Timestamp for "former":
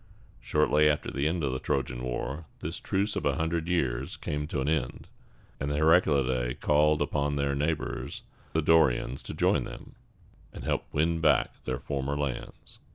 11.77-12.17